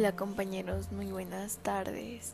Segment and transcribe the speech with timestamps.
[0.00, 2.32] Hola compañeros, muy buenas tardes.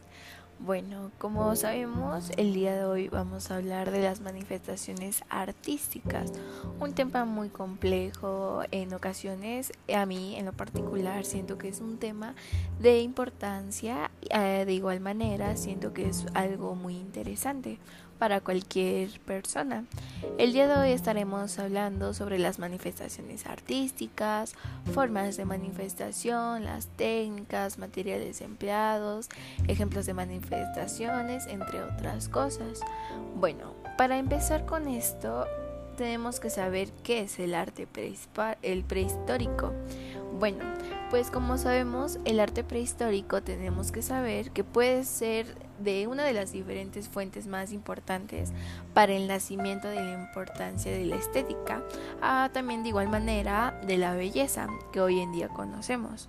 [0.60, 6.32] Bueno, como sabemos, el día de hoy vamos a hablar de las manifestaciones artísticas,
[6.78, 11.98] un tema muy complejo en ocasiones, a mí en lo particular siento que es un
[11.98, 12.36] tema
[12.78, 17.80] de importancia, eh, de igual manera siento que es algo muy interesante
[18.18, 19.84] para cualquier persona.
[20.38, 24.54] El día de hoy estaremos hablando sobre las manifestaciones artísticas,
[24.92, 29.28] formas de manifestación, las técnicas, materiales empleados,
[29.68, 32.80] ejemplos de manifestaciones, entre otras cosas.
[33.36, 35.46] Bueno, para empezar con esto,
[35.96, 37.88] tenemos que saber qué es el arte
[38.62, 39.72] el prehistórico.
[40.38, 40.64] Bueno,
[41.08, 45.46] pues como sabemos, el arte prehistórico tenemos que saber que puede ser
[45.78, 48.52] de una de las diferentes fuentes más importantes
[48.92, 51.82] para el nacimiento de la importancia de la estética,
[52.20, 56.28] a también de igual manera de la belleza que hoy en día conocemos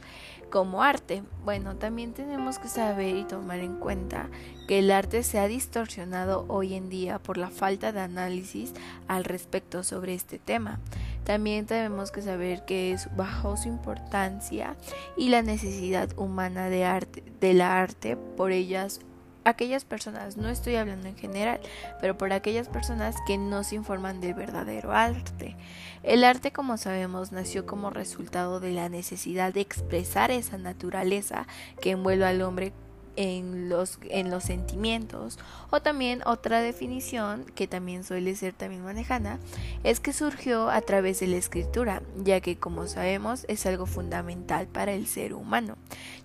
[0.50, 1.24] como arte.
[1.44, 4.30] Bueno, también tenemos que saber y tomar en cuenta
[4.68, 8.74] que el arte se ha distorsionado hoy en día por la falta de análisis
[9.08, 10.80] al respecto sobre este tema.
[11.28, 14.78] También tenemos que saber que es bajo su importancia
[15.18, 17.22] y la necesidad humana de arte,
[17.62, 19.02] arte por ellas
[19.44, 21.60] aquellas personas, no estoy hablando en general,
[22.00, 25.58] pero por aquellas personas que no se informan del verdadero arte.
[26.02, 31.46] El arte, como sabemos, nació como resultado de la necesidad de expresar esa naturaleza
[31.82, 32.72] que envuelve al hombre
[33.18, 35.38] en los, en los sentimientos.
[35.70, 39.40] O también otra definición que también suele ser también manejada
[39.84, 44.68] es que surgió a través de la escritura, ya que como sabemos es algo fundamental
[44.68, 45.76] para el ser humano,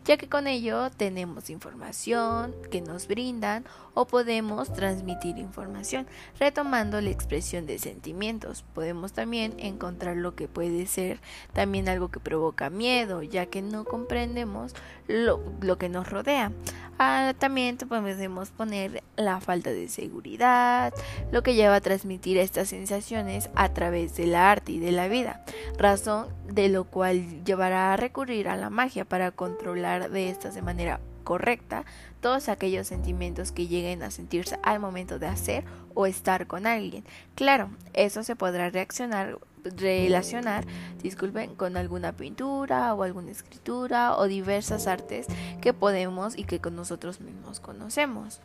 [0.04, 6.06] ya que con ello tenemos información que nos brindan o podemos transmitir información.
[6.38, 11.20] Retomando la expresión de sentimientos, podemos también encontrar lo que puede ser
[11.52, 14.74] también algo que provoca miedo, ya que no comprendemos
[15.08, 16.52] lo, lo que nos rodea.
[16.98, 20.92] Ah, también podemos poner la falta de seguridad,
[21.32, 25.44] lo que lleva a transmitir estas sensaciones a través del arte y de la vida,
[25.78, 30.62] razón de lo cual llevará a recurrir a la magia para controlar de estas de
[30.62, 31.84] manera correcta
[32.20, 35.64] todos aquellos sentimientos que lleguen a sentirse al momento de hacer
[35.94, 37.04] o estar con alguien.
[37.34, 40.66] Claro, eso se podrá reaccionar relacionar,
[41.02, 45.26] disculpen, con alguna pintura o alguna escritura o diversas artes
[45.60, 48.40] que podemos y que con nosotros mismos conocemos.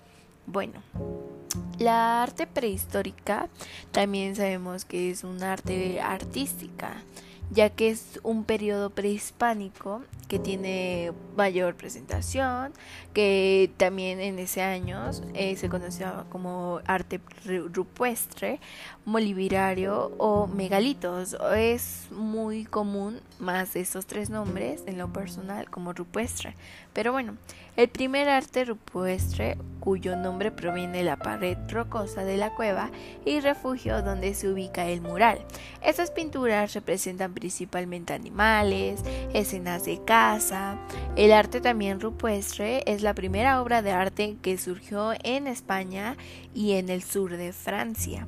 [0.46, 0.82] Bueno,
[1.78, 3.50] la arte prehistórica
[3.92, 7.04] también sabemos que es un arte artística
[7.50, 12.74] ya que es un periodo prehispánico que tiene mayor presentación,
[13.14, 18.60] que también en ese año eh, se conocía como arte rupestre,
[19.06, 21.38] molivirario o megalitos.
[21.56, 26.56] Es muy común más esos tres nombres en lo personal como rupestre.
[26.94, 27.38] Pero bueno,
[27.78, 32.90] el primer arte rupestre, cuyo nombre proviene de la pared rocosa de la cueva
[33.24, 35.40] y refugio donde se ubica el mural.
[35.82, 39.02] Estas pinturas representan principalmente animales,
[39.34, 40.80] escenas de caza.
[41.16, 46.18] El arte también rupestre es la primera obra de arte que surgió en España
[46.56, 48.28] y en el sur de Francia.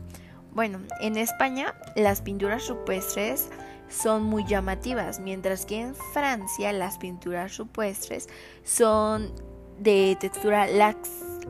[0.53, 3.49] Bueno, en España las pinturas rupestres
[3.87, 8.29] son muy llamativas, mientras que en Francia las pinturas rupestres
[8.63, 9.31] son
[9.79, 10.67] de textura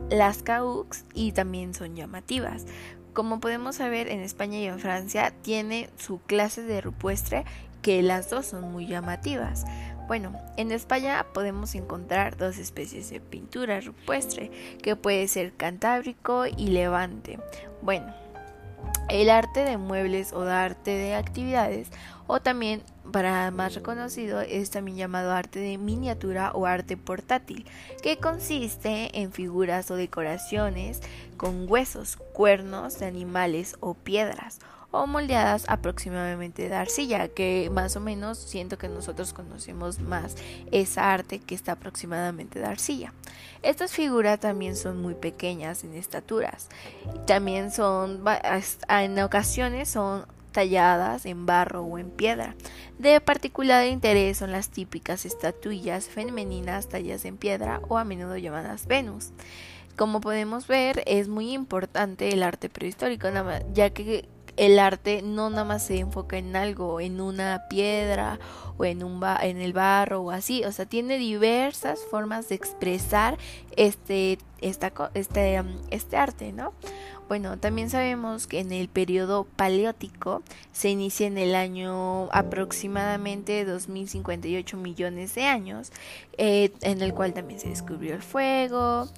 [0.08, 2.66] lax, lascaux y también son llamativas.
[3.12, 7.44] Como podemos saber, en España y en Francia tiene su clase de rupestre
[7.82, 9.64] que las dos son muy llamativas.
[10.06, 14.50] Bueno, en España podemos encontrar dos especies de pintura rupestre,
[14.82, 17.38] que puede ser cantábrico y levante.
[17.82, 18.12] Bueno,
[19.08, 21.88] el arte de muebles o de arte de actividades
[22.26, 27.66] o también para más reconocido es también llamado arte de miniatura o arte portátil,
[28.02, 31.00] que consiste en figuras o decoraciones
[31.36, 34.60] con huesos, cuernos de animales o piedras
[34.90, 40.36] o moldeadas aproximadamente de arcilla, que más o menos siento que nosotros conocemos más
[40.72, 43.12] esa arte que está aproximadamente de arcilla.
[43.62, 46.68] Estas figuras también son muy pequeñas en estaturas,
[47.26, 48.24] también son
[48.88, 52.54] en ocasiones son talladas en barro o en piedra.
[52.98, 58.86] De particular interés son las típicas estatuillas femeninas talladas en piedra o a menudo llamadas
[58.86, 59.30] Venus.
[59.96, 63.28] Como podemos ver, es muy importante el arte prehistórico,
[63.74, 64.28] ya que
[64.60, 68.38] el arte no nada más se enfoca en algo, en una piedra
[68.76, 73.38] o en, un en el barro o así, o sea, tiene diversas formas de expresar
[73.76, 76.74] este, este, um, este arte, ¿no?
[77.26, 80.42] Bueno, también sabemos que en el periodo paleótico
[80.72, 85.90] se inicia en el año aproximadamente 2058 millones de años,
[86.36, 89.08] eh, en el cual también se descubrió el fuego,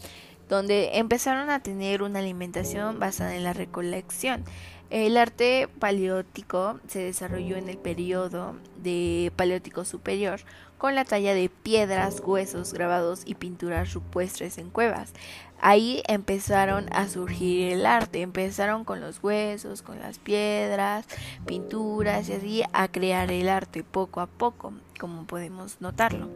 [0.48, 4.44] donde empezaron a tener una alimentación basada en la recolección.
[4.92, 10.40] El arte paleótico se desarrolló en el periodo de Paleótico Superior
[10.76, 15.14] con la talla de piedras, huesos, grabados y pinturas rupestres en cuevas.
[15.62, 21.06] Ahí empezaron a surgir el arte, empezaron con los huesos, con las piedras,
[21.46, 26.28] pinturas y así a crear el arte poco a poco, como podemos notarlo.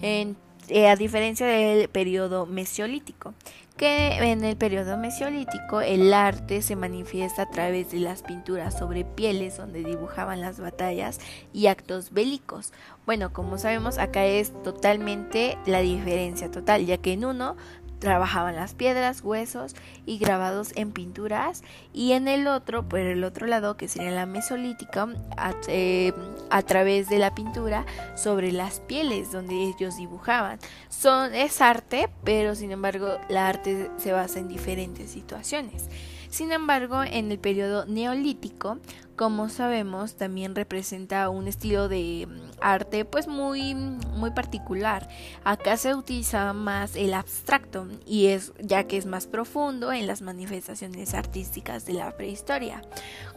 [0.00, 0.34] En
[0.68, 3.34] eh, a diferencia del periodo mesiolítico,
[3.76, 9.04] que en el periodo mesiolítico el arte se manifiesta a través de las pinturas sobre
[9.04, 11.20] pieles donde dibujaban las batallas
[11.52, 12.72] y actos bélicos.
[13.06, 17.56] Bueno, como sabemos acá es totalmente la diferencia total, ya que en uno
[17.98, 19.74] trabajaban las piedras, huesos
[20.06, 21.62] y grabados en pinturas
[21.92, 26.12] y en el otro, por el otro lado que sería la mesolítica, a, eh,
[26.50, 30.58] a, través de la pintura sobre las pieles donde ellos dibujaban.
[30.88, 35.88] Son, es arte, pero sin embargo la arte se basa en diferentes situaciones.
[36.30, 38.78] Sin embargo, en el periodo neolítico,
[39.16, 45.08] como sabemos, también representa un estilo de mm, arte pues muy muy particular.
[45.42, 50.22] Acá se utiliza más el abstracto y es ya que es más profundo en las
[50.22, 52.82] manifestaciones artísticas de la prehistoria.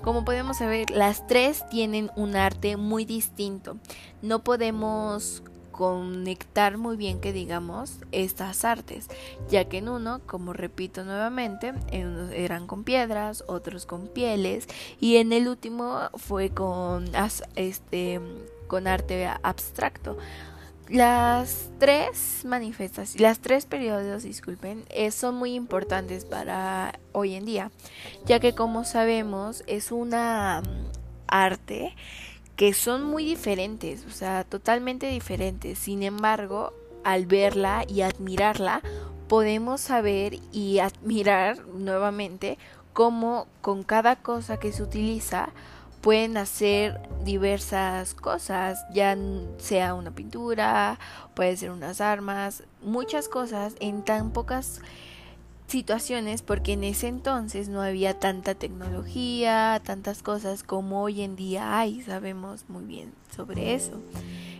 [0.01, 3.77] Como podemos ver, las tres tienen un arte muy distinto.
[4.21, 5.41] No podemos
[5.71, 9.07] conectar muy bien que digamos estas artes,
[9.49, 14.67] ya que en uno, como repito nuevamente, en unos eran con piedras, otros con pieles
[14.99, 17.05] y en el último fue con
[17.55, 18.19] este
[18.67, 20.17] con arte abstracto.
[20.87, 27.71] Las tres manifestaciones, las tres periodos, disculpen, eh, son muy importantes para hoy en día,
[28.25, 30.85] ya que como sabemos es una mm,
[31.27, 31.95] arte
[32.61, 35.79] que son muy diferentes, o sea, totalmente diferentes.
[35.79, 36.73] Sin embargo,
[37.03, 38.83] al verla y admirarla,
[39.27, 42.59] podemos saber y admirar nuevamente
[42.93, 45.49] cómo con cada cosa que se utiliza
[46.01, 49.17] pueden hacer diversas cosas, ya
[49.57, 50.99] sea una pintura,
[51.33, 54.81] puede ser unas armas, muchas cosas en tan pocas
[55.71, 61.79] situaciones porque en ese entonces no había tanta tecnología, tantas cosas como hoy en día
[61.79, 63.99] hay, sabemos muy bien sobre eso.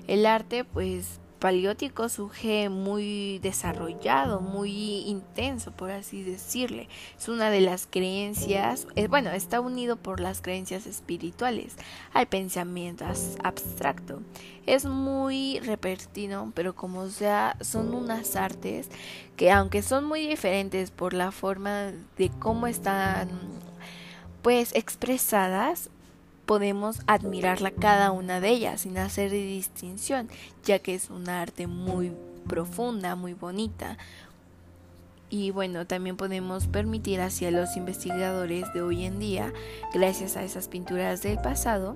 [0.07, 6.87] El arte pues paleótico surge muy desarrollado, muy intenso, por así decirle.
[7.17, 11.75] Es una de las creencias, eh, bueno, está unido por las creencias espirituales
[12.13, 13.05] al pensamiento
[13.43, 14.21] abstracto.
[14.67, 18.89] Es muy repertino, pero como sea, son unas artes
[19.35, 23.29] que aunque son muy diferentes por la forma de cómo están
[24.43, 25.89] pues expresadas,
[26.51, 30.27] podemos admirarla cada una de ellas sin hacer distinción,
[30.65, 32.11] ya que es un arte muy
[32.45, 33.97] profunda, muy bonita.
[35.29, 39.53] Y bueno, también podemos permitir hacia los investigadores de hoy en día,
[39.93, 41.95] gracias a esas pinturas del pasado,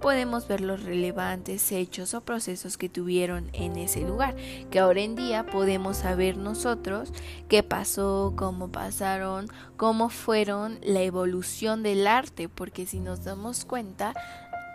[0.00, 4.36] podemos ver los relevantes hechos o procesos que tuvieron en ese lugar,
[4.70, 7.12] que ahora en día podemos saber nosotros
[7.48, 14.14] qué pasó, cómo pasaron, cómo fueron la evolución del arte, porque si nos damos cuenta,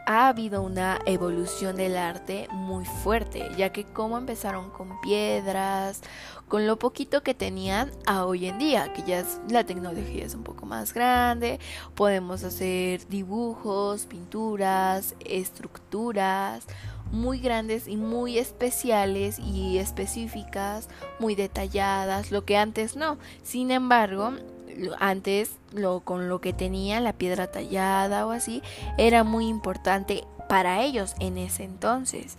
[0.05, 6.01] ha habido una evolución del arte muy fuerte, ya que como empezaron con piedras,
[6.48, 10.36] con lo poquito que tenían a hoy en día, que ya es, la tecnología es
[10.36, 11.60] un poco más grande,
[11.96, 16.65] podemos hacer dibujos, pinturas, estructuras
[17.12, 20.88] muy grandes y muy especiales y específicas,
[21.20, 23.17] muy detalladas, lo que antes no.
[23.43, 24.31] Sin embargo,
[25.00, 28.62] antes lo con lo que tenía la piedra tallada o así
[28.98, 32.38] era muy importante para ellos en ese entonces.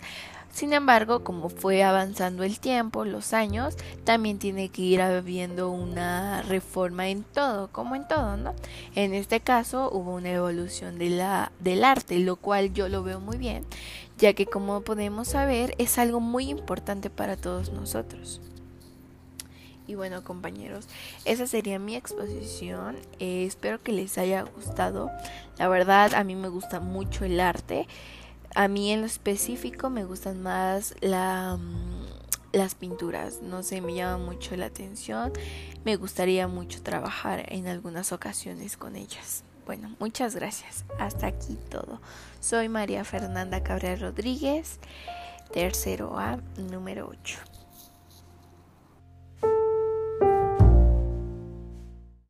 [0.53, 6.43] Sin embargo, como fue avanzando el tiempo, los años, también tiene que ir habiendo una
[6.43, 8.53] reforma en todo, como en todo, ¿no?
[8.93, 13.65] En este caso hubo una evolución del arte, lo cual yo lo veo muy bien,
[14.19, 18.39] ya que como podemos saber es algo muy importante para todos nosotros.
[19.87, 20.87] Y bueno compañeros,
[21.25, 22.97] esa sería mi exposición.
[23.19, 25.11] Eh, espero que les haya gustado.
[25.57, 27.87] La verdad a mí me gusta mucho el arte.
[28.55, 32.05] A mí en lo específico me gustan más la, mm,
[32.53, 33.41] las pinturas.
[33.41, 35.33] No sé, me llama mucho la atención.
[35.83, 39.43] Me gustaría mucho trabajar en algunas ocasiones con ellas.
[39.65, 40.85] Bueno, muchas gracias.
[40.99, 42.01] Hasta aquí todo.
[42.39, 44.79] Soy María Fernanda Cabrera Rodríguez,
[45.51, 47.52] tercero A, número 8.